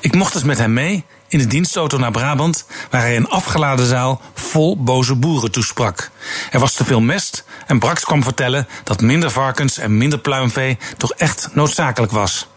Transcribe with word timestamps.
Ik 0.00 0.14
mocht 0.14 0.34
eens 0.34 0.44
met 0.44 0.58
hem 0.58 0.72
mee 0.72 1.04
in 1.28 1.38
de 1.38 1.46
dienstauto 1.46 1.98
naar 1.98 2.10
Brabant, 2.10 2.66
waar 2.90 3.00
hij 3.00 3.16
een 3.16 3.28
afgeladen 3.28 3.86
zaal 3.86 4.20
vol 4.34 4.82
boze 4.82 5.14
boeren 5.14 5.50
toesprak. 5.50 6.10
Er 6.50 6.60
was 6.60 6.72
te 6.72 6.84
veel 6.84 7.00
mest 7.00 7.44
en 7.66 7.78
Braks 7.78 8.04
kwam 8.04 8.22
vertellen 8.22 8.68
dat 8.84 9.00
minder 9.00 9.30
varkens 9.30 9.78
en 9.78 9.96
minder 9.96 10.18
pluimvee 10.18 10.78
toch 10.96 11.12
echt 11.12 11.48
noodzakelijk 11.52 12.12
was. 12.12 12.48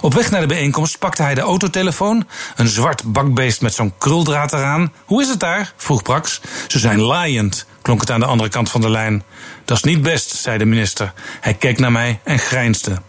Op 0.00 0.14
weg 0.14 0.30
naar 0.30 0.40
de 0.40 0.46
bijeenkomst 0.46 0.98
pakte 0.98 1.22
hij 1.22 1.34
de 1.34 1.40
autotelefoon, 1.40 2.28
een 2.56 2.68
zwart 2.68 3.12
bakbeest 3.12 3.60
met 3.60 3.74
zo'n 3.74 3.94
kruldraad 3.98 4.52
eraan. 4.52 4.92
Hoe 5.04 5.22
is 5.22 5.28
het 5.28 5.40
daar? 5.40 5.72
vroeg 5.76 6.02
Braks. 6.02 6.40
Ze 6.68 6.78
zijn 6.78 7.00
laaiend, 7.00 7.66
klonk 7.82 8.00
het 8.00 8.10
aan 8.10 8.20
de 8.20 8.26
andere 8.26 8.48
kant 8.48 8.70
van 8.70 8.80
de 8.80 8.90
lijn. 8.90 9.22
Dat 9.64 9.76
is 9.76 9.82
niet 9.82 10.02
best, 10.02 10.30
zei 10.30 10.58
de 10.58 10.64
minister. 10.64 11.12
Hij 11.40 11.54
keek 11.54 11.78
naar 11.78 11.92
mij 11.92 12.20
en 12.24 12.38
grijnsde. 12.38 13.02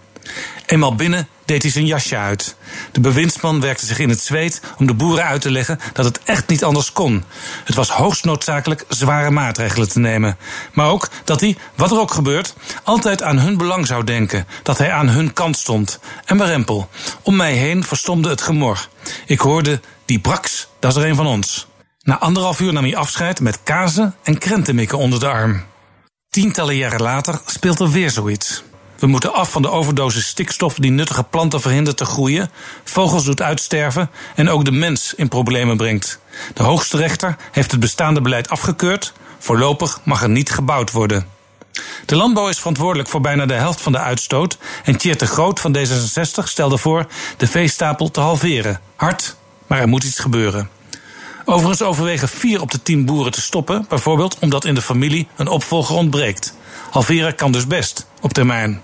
Eenmaal 0.66 0.96
binnen 0.96 1.28
deed 1.46 1.62
hij 1.62 1.72
zijn 1.72 1.86
jasje 1.86 2.18
uit. 2.18 2.56
De 2.92 3.00
bewindsman 3.00 3.62
werkte 3.62 3.86
zich 3.86 4.00
in 4.00 4.10
het 4.10 4.22
zweet 4.22 4.62
om 4.78 4.88
de 4.88 4.94
boeren 4.94 5.26
uit 5.26 5.42
te 5.42 5.52
leggen 5.52 5.80
dat 5.94 6.06
het 6.06 6.20
echt 6.24 6.48
niet 6.48 6.64
anders 6.64 6.92
kon. 6.92 7.24
Het 7.64 7.76
was 7.76 7.90
hoogst 7.90 8.26
noodzakelijk 8.26 8.86
zware 8.88 9.32
maatregelen 9.32 9.90
te 9.90 10.00
nemen. 10.00 10.38
Maar 10.74 10.90
ook 10.90 11.10
dat 11.24 11.40
hij, 11.40 11.58
wat 11.76 11.92
er 11.92 12.00
ook 12.00 12.12
gebeurt, 12.12 12.54
altijd 12.84 13.24
aan 13.24 13.40
hun 13.40 13.58
belang 13.58 13.88
zou 13.88 14.04
denken. 14.04 14.48
Dat 14.64 14.78
hij 14.78 14.92
aan 14.92 15.08
hun 15.08 15.34
kant 15.34 15.58
stond. 15.58 16.00
En 16.26 16.38
berempel. 16.38 16.90
Om 17.22 17.36
mij 17.36 17.54
heen 17.54 17.84
verstomde 17.84 18.30
het 18.30 18.42
gemor. 18.42 18.88
Ik 19.26 19.40
hoorde, 19.40 19.80
die 20.06 20.20
braks, 20.20 20.68
dat 20.80 20.96
is 20.96 21.02
er 21.02 21.10
een 21.10 21.16
van 21.16 21.28
ons. 21.28 21.68
Na 22.00 22.20
anderhalf 22.20 22.60
uur 22.60 22.74
nam 22.74 22.84
hij 22.84 22.96
afscheid 22.96 23.40
met 23.40 23.60
kazen 23.64 24.16
en 24.24 24.38
krentenmikken 24.38 24.98
onder 24.98 25.20
de 25.20 25.28
arm. 25.28 25.64
Tientallen 26.30 26.76
jaren 26.76 27.02
later 27.02 27.42
speelt 27.46 27.80
er 27.80 27.92
weer 27.92 28.12
zoiets. 28.12 28.64
We 29.00 29.08
moeten 29.08 29.34
af 29.34 29.52
van 29.52 29.62
de 29.62 29.70
overdosis 29.70 30.28
stikstof 30.28 30.76
die 30.76 30.92
nuttige 30.92 31.24
planten 31.24 31.62
verhindert 31.62 31.98
te 31.98 32.06
groeien, 32.06 32.52
vogels 32.84 33.26
doet 33.26 33.42
uitsterven 33.42 34.10
en 34.36 34.50
ook 34.50 34.66
de 34.66 34.72
mens 34.72 35.14
in 35.14 35.28
problemen 35.28 35.78
brengt. 35.78 36.20
De 36.54 36.64
hoogste 36.64 36.98
rechter 36.98 37.36
heeft 37.52 37.72
het 37.72 37.80
bestaande 37.80 38.22
beleid 38.22 38.50
afgekeurd. 38.50 39.14
Voorlopig 39.40 40.00
mag 40.04 40.22
er 40.22 40.30
niet 40.30 40.52
gebouwd 40.52 40.92
worden. 40.92 41.28
De 42.06 42.16
landbouw 42.16 42.50
is 42.50 42.58
verantwoordelijk 42.58 43.10
voor 43.10 43.22
bijna 43.22 43.46
de 43.46 43.54
helft 43.54 43.82
van 43.82 43.92
de 43.92 44.00
uitstoot. 44.00 44.58
En 44.84 44.98
Tjeerd 44.98 45.20
de 45.20 45.28
Groot 45.28 45.60
van 45.60 45.78
D66 45.78 46.44
stelde 46.44 46.78
voor 46.78 47.08
de 47.38 47.48
veestapel 47.48 48.12
te 48.12 48.20
halveren. 48.20 48.80
Hard, 48.96 49.36
maar 49.68 49.80
er 49.80 49.88
moet 49.88 50.04
iets 50.04 50.20
gebeuren. 50.20 50.70
Overigens 51.46 51.82
overwegen 51.82 52.28
vier 52.28 52.62
op 52.62 52.72
de 52.72 52.82
tien 52.82 53.06
boeren 53.06 53.32
te 53.32 53.42
stoppen, 53.42 53.86
bijvoorbeeld 53.90 54.38
omdat 54.40 54.66
in 54.66 54.76
de 54.76 54.82
familie 54.82 55.28
een 55.36 55.48
opvolger 55.48 55.96
ontbreekt. 55.96 56.54
Halveren 56.92 57.36
kan 57.36 57.52
dus 57.52 57.68
best, 57.68 58.08
op 58.22 58.34
termijn. 58.34 58.82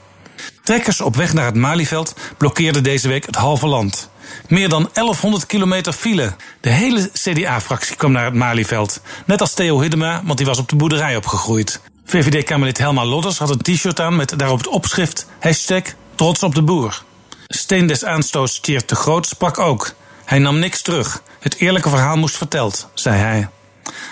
Trekkers 0.63 1.01
op 1.01 1.15
weg 1.15 1.33
naar 1.33 1.45
het 1.45 1.55
Malieveld 1.55 2.15
blokkeerden 2.37 2.83
deze 2.83 3.07
week 3.07 3.25
het 3.25 3.35
halve 3.35 3.67
land. 3.67 4.09
Meer 4.47 4.69
dan 4.69 4.89
1100 4.93 5.45
kilometer 5.45 5.93
file. 5.93 6.33
De 6.61 6.69
hele 6.69 7.09
CDA-fractie 7.13 7.95
kwam 7.95 8.11
naar 8.11 8.25
het 8.25 8.33
Malieveld. 8.33 9.01
Net 9.25 9.41
als 9.41 9.53
Theo 9.53 9.81
Hiddema, 9.81 10.21
want 10.25 10.37
die 10.37 10.47
was 10.47 10.57
op 10.57 10.69
de 10.69 10.75
boerderij 10.75 11.15
opgegroeid. 11.15 11.81
VVD-Kamerlid 12.05 12.77
Helma 12.77 13.05
Lodders 13.05 13.37
had 13.37 13.49
een 13.49 13.61
t-shirt 13.61 13.99
aan 13.99 14.15
met 14.15 14.39
daarop 14.39 14.57
het 14.57 14.67
opschrift 14.67 15.27
hashtag 15.39 15.83
trots 16.15 16.43
op 16.43 16.55
de 16.55 16.61
boer. 16.61 17.03
Steen 17.47 17.87
des 17.87 18.05
aanstoots 18.05 18.59
Tjeerd 18.59 18.89
de 18.89 18.95
Groot 18.95 19.27
sprak 19.27 19.59
ook. 19.59 19.93
Hij 20.31 20.39
nam 20.39 20.59
niks 20.59 20.81
terug. 20.81 21.21
Het 21.39 21.55
eerlijke 21.57 21.89
verhaal 21.89 22.17
moest 22.17 22.37
verteld, 22.37 22.89
zei 22.93 23.17
hij. 23.17 23.49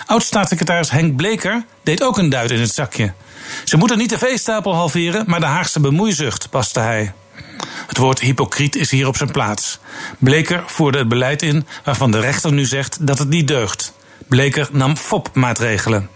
Oud-staatssecretaris 0.06 0.90
Henk 0.90 1.16
Bleker 1.16 1.64
deed 1.82 2.02
ook 2.02 2.18
een 2.18 2.28
duit 2.28 2.50
in 2.50 2.60
het 2.60 2.74
zakje. 2.74 3.12
Ze 3.64 3.76
moeten 3.76 3.98
niet 3.98 4.10
de 4.10 4.18
veestapel 4.18 4.74
halveren, 4.74 5.24
maar 5.26 5.40
de 5.40 5.46
Haagse 5.46 5.80
bemoeizucht, 5.80 6.50
paste 6.50 6.80
hij. 6.80 7.12
Het 7.86 7.96
woord 7.96 8.20
hypocriet 8.20 8.76
is 8.76 8.90
hier 8.90 9.06
op 9.06 9.16
zijn 9.16 9.30
plaats. 9.30 9.78
Bleker 10.18 10.62
voerde 10.66 10.98
het 10.98 11.08
beleid 11.08 11.42
in 11.42 11.66
waarvan 11.84 12.10
de 12.10 12.20
rechter 12.20 12.52
nu 12.52 12.64
zegt 12.64 13.06
dat 13.06 13.18
het 13.18 13.28
niet 13.28 13.48
deugt. 13.48 13.92
Bleker 14.28 14.68
nam 14.72 14.96
FOP-maatregelen. 14.96 16.08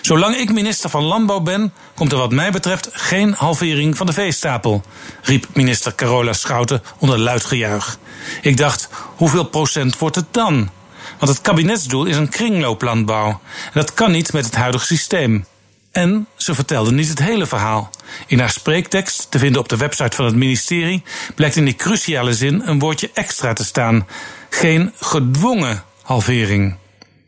Zolang 0.00 0.36
ik 0.36 0.52
minister 0.52 0.90
van 0.90 1.02
Landbouw 1.02 1.40
ben, 1.40 1.72
komt 1.94 2.12
er 2.12 2.18
wat 2.18 2.32
mij 2.32 2.50
betreft 2.50 2.88
geen 2.92 3.32
halvering 3.32 3.96
van 3.96 4.06
de 4.06 4.12
veestapel, 4.12 4.82
riep 5.22 5.46
minister 5.52 5.94
Carola 5.94 6.32
Schouten 6.32 6.82
onder 6.98 7.18
luid 7.18 7.44
gejuich. 7.44 7.98
Ik 8.42 8.56
dacht, 8.56 8.88
hoeveel 9.16 9.44
procent 9.44 9.98
wordt 9.98 10.16
het 10.16 10.26
dan? 10.30 10.70
Want 11.18 11.32
het 11.32 11.40
kabinetsdoel 11.40 12.04
is 12.04 12.16
een 12.16 12.28
kringlooplandbouw. 12.28 13.28
En 13.64 13.70
dat 13.72 13.94
kan 13.94 14.10
niet 14.10 14.32
met 14.32 14.44
het 14.44 14.54
huidige 14.54 14.86
systeem. 14.86 15.46
En 15.92 16.26
ze 16.36 16.54
vertelde 16.54 16.92
niet 16.92 17.08
het 17.08 17.18
hele 17.18 17.46
verhaal. 17.46 17.90
In 18.26 18.38
haar 18.38 18.50
spreektekst, 18.50 19.30
te 19.30 19.38
vinden 19.38 19.60
op 19.60 19.68
de 19.68 19.76
website 19.76 20.16
van 20.16 20.24
het 20.24 20.34
ministerie, 20.34 21.02
blijkt 21.34 21.56
in 21.56 21.64
die 21.64 21.74
cruciale 21.74 22.34
zin 22.34 22.62
een 22.64 22.78
woordje 22.78 23.10
extra 23.14 23.52
te 23.52 23.64
staan: 23.64 24.06
geen 24.50 24.92
gedwongen 25.00 25.82
halvering. 26.02 26.76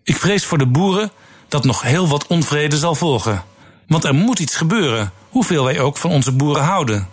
Ik 0.02 0.16
vrees 0.16 0.44
voor 0.44 0.58
de 0.58 0.66
boeren 0.66 1.10
dat 1.54 1.64
nog 1.64 1.82
heel 1.82 2.08
wat 2.08 2.26
onvrede 2.26 2.78
zal 2.78 2.94
volgen. 2.94 3.44
Want 3.86 4.04
er 4.04 4.14
moet 4.14 4.38
iets 4.38 4.56
gebeuren, 4.56 5.12
hoeveel 5.28 5.64
wij 5.64 5.80
ook 5.80 5.96
van 5.96 6.10
onze 6.10 6.32
boeren 6.32 6.62
houden. 6.62 7.08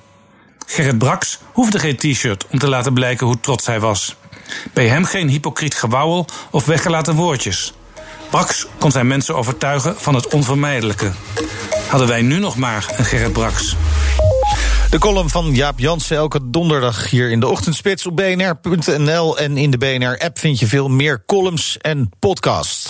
Gerrit 0.66 0.98
Braks 0.98 1.40
hoefde 1.52 1.80
geen 1.80 1.98
t-shirt 1.98 2.48
om 2.48 2.60
te 2.60 2.68
laten 2.68 2.94
blijken 2.94 3.28
hoe 3.28 3.40
trots 3.40 3.66
hij 3.66 3.80
was. 3.80 4.16
Bij 4.74 4.88
hem 4.88 5.06
geen 5.06 5.30
hypocriet 5.30 5.76
gewauwel 5.76 6.26
of 6.52 6.66
weggelaten 6.66 7.16
woordjes. 7.16 7.74
Braks 8.30 8.68
kon 8.80 8.92
zijn 8.92 9.08
mensen 9.08 9.36
overtuigen 9.36 9.96
van 9.98 10.16
het 10.16 10.28
onvermijdelijke. 10.28 11.12
Hadden 11.88 12.08
wij 12.08 12.22
nu 12.22 12.40
nog 12.40 12.56
maar 12.58 12.94
een 12.98 13.06
Gerrit 13.06 13.34
Braks. 13.34 13.76
De 14.90 15.00
column 15.00 15.30
van 15.30 15.56
Jaap 15.56 15.80
Jansen 15.80 16.18
elke 16.18 16.50
donderdag 16.50 17.10
hier 17.10 17.32
in 17.32 17.40
de 17.40 17.48
ochtendspits 17.48 18.06
op 18.06 18.16
bnr.nl. 18.16 19.38
En 19.38 19.58
in 19.58 19.72
de 19.72 19.78
BNR-app 19.78 20.40
vind 20.40 20.60
je 20.60 20.68
veel 20.68 20.90
meer 20.90 21.24
columns 21.26 21.78
en 21.78 22.10
podcasts. 22.20 22.90